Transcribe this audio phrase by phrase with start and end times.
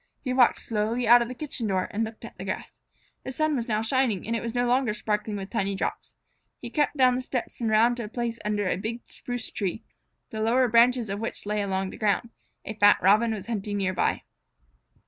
[0.23, 2.81] He walked slowly out of the kitchen door and looked at the grass.
[3.23, 6.15] The sun was now shining, and it was no longer sparkling with tiny drops.
[6.59, 9.83] He crept down the steps and around to a place under a big spruce tree,
[10.31, 12.31] the lower branches of which lay along the ground.
[12.65, 14.23] A fat Robin was hunting near by.